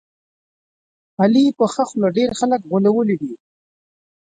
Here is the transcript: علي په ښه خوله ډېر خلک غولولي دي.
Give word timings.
علي 1.21 1.43
په 1.57 1.65
ښه 1.73 1.83
خوله 1.89 2.09
ډېر 2.17 2.29
خلک 2.39 2.61
غولولي 2.69 3.15
دي. 3.21 3.33